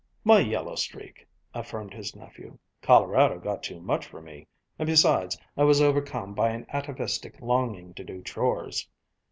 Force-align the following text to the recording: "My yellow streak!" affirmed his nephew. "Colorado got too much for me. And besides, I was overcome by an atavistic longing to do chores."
"My 0.23 0.39
yellow 0.39 0.73
streak!" 0.73 1.27
affirmed 1.53 1.93
his 1.93 2.15
nephew. 2.15 2.57
"Colorado 2.81 3.37
got 3.37 3.61
too 3.61 3.79
much 3.79 4.07
for 4.07 4.19
me. 4.19 4.47
And 4.79 4.87
besides, 4.87 5.37
I 5.55 5.63
was 5.63 5.79
overcome 5.79 6.33
by 6.33 6.49
an 6.49 6.65
atavistic 6.69 7.39
longing 7.39 7.93
to 7.93 8.03
do 8.03 8.23
chores." 8.23 8.89